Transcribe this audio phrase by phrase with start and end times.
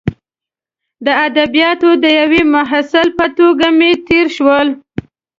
[1.05, 4.67] د ادبیاتو د یوه محصل په توګه مې تیر شول.